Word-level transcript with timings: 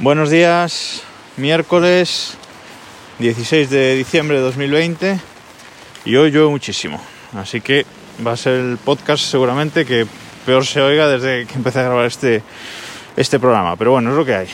Buenos 0.00 0.28
días, 0.28 1.02
miércoles 1.36 2.34
16 3.20 3.70
de 3.70 3.94
diciembre 3.94 4.38
de 4.38 4.42
2020 4.42 5.20
y 6.04 6.16
hoy 6.16 6.32
llueve 6.32 6.48
muchísimo, 6.48 7.00
así 7.32 7.60
que 7.60 7.86
va 8.26 8.32
a 8.32 8.36
ser 8.36 8.54
el 8.54 8.76
podcast 8.76 9.22
seguramente 9.22 9.86
que 9.86 10.04
peor 10.44 10.66
se 10.66 10.80
oiga 10.80 11.06
desde 11.06 11.46
que 11.46 11.54
empecé 11.54 11.78
a 11.78 11.84
grabar 11.84 12.06
este, 12.06 12.42
este 13.16 13.38
programa, 13.38 13.76
pero 13.76 13.92
bueno, 13.92 14.10
es 14.10 14.16
lo 14.16 14.24
que 14.24 14.34
hay. 14.34 14.48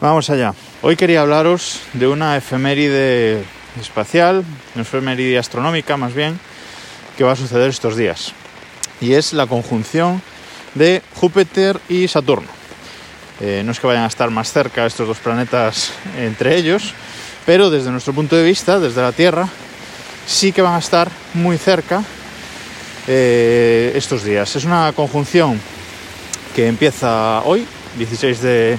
Vamos 0.00 0.30
allá. 0.30 0.54
Hoy 0.80 0.96
quería 0.96 1.20
hablaros 1.20 1.80
de 1.92 2.06
una 2.06 2.34
efeméride 2.38 3.44
espacial, 3.78 4.42
una 4.74 4.82
efeméride 4.82 5.36
astronómica 5.36 5.98
más 5.98 6.14
bien, 6.14 6.40
que 7.18 7.24
va 7.24 7.32
a 7.32 7.36
suceder 7.36 7.68
estos 7.68 7.94
días. 7.94 8.32
Y 9.02 9.12
es 9.12 9.34
la 9.34 9.46
conjunción 9.46 10.22
de 10.74 11.02
Júpiter 11.14 11.78
y 11.90 12.08
Saturno. 12.08 12.63
Eh, 13.40 13.62
no 13.64 13.72
es 13.72 13.80
que 13.80 13.86
vayan 13.86 14.04
a 14.04 14.08
estar 14.08 14.30
más 14.30 14.52
cerca 14.52 14.86
estos 14.86 15.08
dos 15.08 15.18
planetas 15.18 15.92
entre 16.16 16.56
ellos, 16.56 16.94
pero 17.44 17.68
desde 17.68 17.90
nuestro 17.90 18.12
punto 18.12 18.36
de 18.36 18.44
vista, 18.44 18.78
desde 18.78 19.02
la 19.02 19.12
Tierra, 19.12 19.48
sí 20.26 20.52
que 20.52 20.62
van 20.62 20.74
a 20.74 20.78
estar 20.78 21.10
muy 21.34 21.58
cerca 21.58 22.02
eh, 23.08 23.92
estos 23.96 24.22
días. 24.22 24.54
Es 24.54 24.64
una 24.64 24.92
conjunción 24.92 25.60
que 26.54 26.68
empieza 26.68 27.42
hoy, 27.44 27.66
16 27.98 28.40
de 28.40 28.78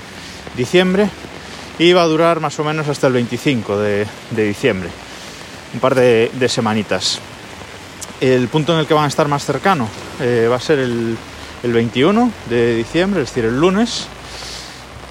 diciembre, 0.56 1.10
y 1.78 1.92
va 1.92 2.04
a 2.04 2.08
durar 2.08 2.40
más 2.40 2.58
o 2.60 2.64
menos 2.64 2.88
hasta 2.88 3.08
el 3.08 3.14
25 3.14 3.78
de, 3.78 4.08
diciembre, 4.32 4.90
un 5.74 5.82
par 5.82 5.96
de, 5.96 6.48
semanitas. 6.48 7.20
El 8.22 8.48
punto 8.48 8.74
en 8.74 8.80
el 8.80 8.88
que 8.88 8.94
van 8.94 9.04
a 9.04 9.10
estar 9.10 9.28
más 9.28 9.44
cercano 9.44 9.90
eh, 10.22 10.48
va 10.50 10.56
a 10.56 10.62
ser 10.62 10.80
el, 10.80 11.18
el 11.64 11.74
21 11.74 12.32
de 12.50 12.76
diciembre, 12.78 13.22
es 13.22 13.28
decir, 13.28 13.44
el 13.44 13.60
lunes, 13.60 14.08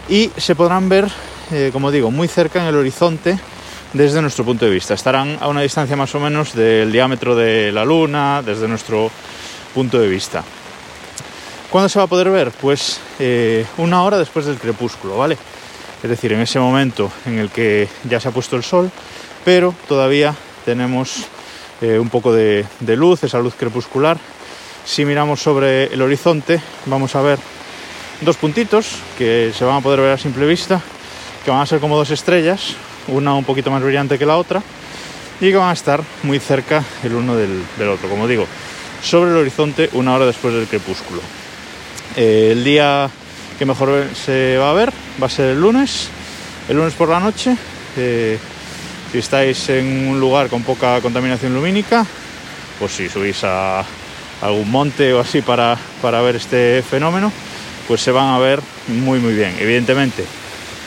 y 0.09 0.31
se 0.37 0.55
podrán 0.55 0.89
ver, 0.89 1.09
eh, 1.51 1.71
como 1.73 1.91
digo, 1.91 2.11
muy 2.11 2.29
cerca 2.29 2.61
en 2.61 2.67
el 2.67 2.77
horizonte 2.77 3.39
desde 3.93 4.21
nuestro 4.21 4.45
punto 4.45 4.65
de 4.65 4.71
vista. 4.71 4.95
Estarán 4.95 5.39
a 5.41 5.49
una 5.49 5.63
distancia 5.63 5.97
más 5.97 6.15
o 6.15 6.21
menos 6.21 6.55
del 6.55 6.93
diámetro 6.93 7.35
de 7.35 7.73
la 7.73 7.85
Luna, 7.85 8.43
desde 8.43 8.69
nuestro 8.69 9.11
punto 9.73 9.99
de 9.99 10.09
vista. 10.09 10.45
¿Cuándo 11.71 11.89
se 11.89 11.99
va 11.99 12.05
a 12.05 12.09
poder 12.09 12.31
ver? 12.31 12.51
Pues 12.51 13.01
eh, 13.19 13.65
una 13.79 14.03
hora 14.03 14.19
después 14.19 14.47
del 14.47 14.59
crepúsculo, 14.59 15.17
¿vale? 15.17 15.39
Es 16.03 16.11
decir, 16.11 16.33
en 16.33 16.41
ese 16.41 16.59
momento 16.59 17.11
en 17.25 17.39
el 17.39 17.51
que 17.51 17.89
ya 18.09 18.21
se 18.21 18.29
ha 18.29 18.33
puesto 18.33 18.57
el 18.57 18.63
sol, 18.63 18.91
pero 19.45 19.75
todavía 19.89 20.35
tenemos 20.65 21.25
eh, 21.81 21.99
un 21.99 22.11
poco 22.11 22.33
de 22.33 22.67
luz, 22.81 23.25
esa 23.25 23.39
luz 23.39 23.55
crepuscular. 23.55 24.19
Si 24.85 25.05
miramos 25.07 25.41
sobre 25.41 25.85
el 25.85 26.03
horizonte, 26.03 26.61
vamos 26.87 27.17
a 27.17 27.23
ver 27.23 27.39
dos 28.21 28.37
puntitos 28.37 28.97
que 29.19 29.53
se 29.57 29.65
van 29.65 29.77
a 29.77 29.81
poder 29.81 30.01
ver 30.01 30.13
a 30.13 30.19
simple 30.19 30.47
vista, 30.47 30.81
que 31.45 31.51
van 31.51 31.61
a 31.61 31.67
ser 31.67 31.81
como 31.81 31.97
dos 31.97 32.11
estrellas, 32.11 32.75
una 33.09 33.35
un 33.35 33.45
poquito 33.45 33.71
más 33.71 33.83
brillante 33.83 34.19
que 34.19 34.27
la 34.27 34.37
otra, 34.37 34.63
y 35.41 35.51
que 35.51 35.57
van 35.57 35.71
a 35.71 35.73
estar 35.73 36.03
muy 36.23 36.39
cerca 36.39 36.83
el 37.03 37.15
uno 37.15 37.37
del, 37.37 37.63
otro, 37.89 38.09
como 38.09 38.27
digo, 38.27 38.47
sobre 39.03 39.31
el 39.31 39.37
horizonte 39.37 39.91
una 39.93 40.15
hora 40.15 40.27
después 40.27 40.55
del 40.55 40.67
crepúsculo. 40.67 41.21
Eh, 42.17 42.51
el 42.53 42.65
día 42.65 43.11
que 43.59 43.67
mejor 43.67 44.09
se 44.15 44.57
va 44.59 44.71
a 44.71 44.75
ver 44.75 44.93
va 45.23 45.27
a 45.27 45.31
ser 45.31 45.51
el 45.51 45.61
lunes, 45.61 46.09
el 46.69 46.77
lunes 46.77 46.95
por 46.95 47.09
la 47.09 47.21
noche. 47.21 47.57
Eh, 47.97 48.39
si 49.13 49.19
estáis 49.19 49.69
en 49.69 50.09
un 50.09 50.19
lugar 50.19 50.49
con 50.49 50.63
poca 50.63 51.01
contaminación 51.01 51.55
lumínica, 51.55 52.05
pues 52.79 52.93
si 52.93 53.09
subís 53.09 53.45
a 53.45 53.85
algún 54.43 54.71
monte 54.71 55.13
o 55.13 55.21
así 55.21 55.41
para, 55.41 55.79
para 56.03 56.21
ver 56.21 56.37
este 56.37 56.83
fenómeno, 56.83 57.33
pues 57.87 58.01
se 58.01 58.11
van 58.11 58.35
a 58.35 58.39
ver 58.39 58.61
muy 58.89 59.19
muy 59.19 59.35
bien. 59.35 59.55
Evidentemente, 59.59 60.25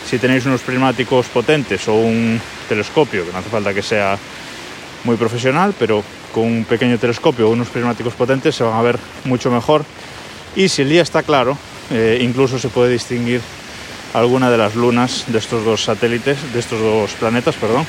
si 0.09 0.17
tenéis 0.17 0.45
unos 0.45 0.61
prismáticos 0.61 1.27
potentes 1.27 1.87
o 1.87 1.95
un 1.95 2.39
telescopio, 2.69 3.25
que 3.25 3.31
no 3.31 3.39
hace 3.39 3.49
falta 3.49 3.73
que 3.73 3.81
sea 3.81 4.17
muy 5.03 5.15
profesional, 5.15 5.73
pero 5.77 6.03
con 6.33 6.43
un 6.43 6.65
pequeño 6.65 6.97
telescopio 6.97 7.47
o 7.47 7.51
unos 7.51 7.69
prismáticos 7.69 8.13
potentes 8.13 8.55
se 8.55 8.63
van 8.63 8.77
a 8.77 8.81
ver 8.81 8.99
mucho 9.25 9.51
mejor. 9.51 9.85
Y 10.55 10.69
si 10.69 10.81
el 10.81 10.89
día 10.89 11.01
está 11.01 11.23
claro, 11.23 11.57
eh, 11.91 12.19
incluso 12.21 12.59
se 12.59 12.69
puede 12.69 12.91
distinguir 12.91 13.41
alguna 14.13 14.49
de 14.49 14.57
las 14.57 14.75
lunas 14.75 15.25
de 15.27 15.37
estos 15.37 15.63
dos 15.63 15.83
satélites, 15.83 16.53
de 16.53 16.59
estos 16.59 16.79
dos 16.81 17.11
planetas, 17.11 17.55
perdón, 17.55 17.85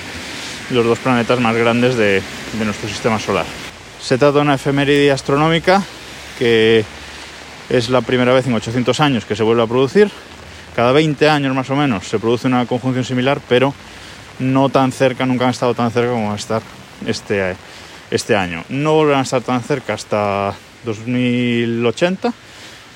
los 0.70 0.84
dos 0.84 0.98
planetas 0.98 1.40
más 1.40 1.56
grandes 1.56 1.96
de, 1.96 2.22
nuestro 2.64 2.88
sistema 2.88 3.18
solar. 3.18 3.46
Se 4.00 4.18
trata 4.18 4.36
de 4.38 4.42
una 4.42 4.54
efeméride 4.54 5.10
astronómica 5.10 5.82
que 6.38 6.84
es 7.70 7.90
la 7.90 8.00
primera 8.00 8.32
vez 8.32 8.46
en 8.46 8.54
800 8.54 9.00
años 9.00 9.24
que 9.24 9.36
se 9.36 9.42
vuelve 9.42 9.62
a 9.62 9.66
producir. 9.66 10.10
Cada 10.74 10.92
20 10.92 11.28
años 11.28 11.54
más 11.54 11.68
o 11.70 11.76
menos 11.76 12.06
se 12.06 12.18
produce 12.18 12.46
una 12.46 12.64
conjunción 12.66 13.04
similar, 13.04 13.40
pero 13.48 13.74
no 14.38 14.68
tan 14.68 14.92
cerca, 14.92 15.26
nunca 15.26 15.44
han 15.44 15.50
estado 15.50 15.74
tan 15.74 15.90
cerca 15.90 16.12
como 16.12 16.28
va 16.28 16.34
a 16.34 16.36
estar 16.36 16.62
este, 17.06 17.56
este 18.10 18.36
año. 18.36 18.64
No 18.68 18.94
volverán 18.94 19.20
a 19.20 19.24
estar 19.24 19.42
tan 19.42 19.62
cerca 19.62 19.94
hasta 19.94 20.54
2080, 20.84 22.32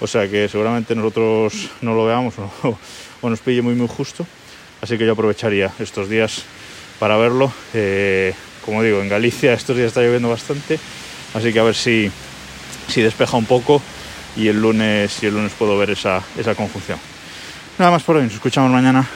o 0.01 0.07
sea 0.07 0.29
que 0.29 0.49
seguramente 0.49 0.95
nosotros 0.95 1.71
no 1.81 1.95
lo 1.95 2.07
veamos 2.07 2.35
o, 2.39 3.29
nos 3.29 3.41
pille 3.41 3.63
muy 3.63 3.75
muy 3.75 3.89
justo. 3.89 4.27
Así 4.81 4.99
que 4.99 5.07
yo 5.07 5.13
aprovecharía 5.13 5.73
estos 5.79 6.09
días 6.09 6.43
para 6.99 7.17
verlo. 7.17 7.53
Eh, 7.75 8.35
como 8.65 8.83
digo, 8.83 9.01
en 9.01 9.09
Galicia 9.09 9.53
estos 9.53 9.77
días 9.77 9.89
está 9.89 10.01
lloviendo 10.01 10.29
bastante, 10.29 10.79
así 11.35 11.53
que 11.53 11.59
a 11.59 11.65
ver 11.65 11.75
si, 11.75 12.11
si 12.89 13.03
despeja 13.03 13.37
un 13.37 13.47
poco 13.47 13.83
y 14.37 14.49
el 14.49 14.61
lunes, 14.61 15.23
y 15.23 15.27
el 15.27 15.35
lunes 15.35 15.53
puedo 15.59 15.77
ver 15.79 15.91
esa, 15.91 16.23
esa 16.39 16.55
conjunción. 16.55 16.99
Nada 17.79 17.91
más 17.91 18.03
por 18.03 18.17
hoy, 18.17 18.25
nos 18.25 18.35
escuchamos 18.35 18.71
mañana. 18.71 19.07